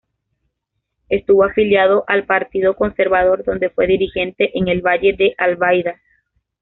Estuvo 1.09 1.43
afiliado 1.45 2.05
al 2.07 2.25
Partido 2.25 2.75
Conservador, 2.75 3.43
donde 3.45 3.69
fue 3.69 3.85
dirigente 3.85 4.49
en 4.57 4.67
el 4.67 4.81
Valle 4.81 5.13
de 5.15 5.35
Albaida. 5.37 5.99